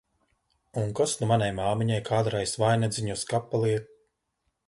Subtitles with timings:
[0.83, 3.87] Un kas nu manai māmiņai kādreiz vainadziņu uz kapa liek!